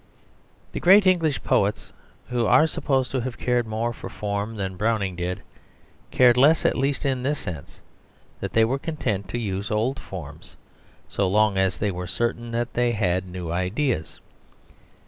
[0.71, 1.93] The great English poets
[2.29, 5.43] who are supposed to have cared more for form than Browning did,
[6.09, 7.81] cared less at least in this sense
[8.39, 10.55] that they were content to use old forms
[11.07, 14.19] so long as they were certain that they had new ideas.